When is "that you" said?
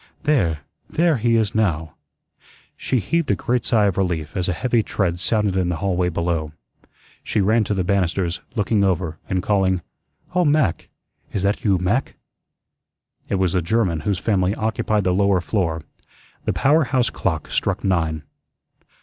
11.43-11.77